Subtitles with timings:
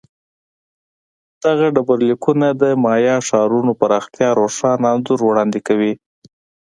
[1.43, 5.93] دغه ډبرلیکونه د مایا ښارونو پراختیا روښانه انځور وړاندې کوي